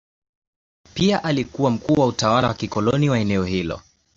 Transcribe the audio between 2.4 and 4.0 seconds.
wa kikoloni wa eneo hilo.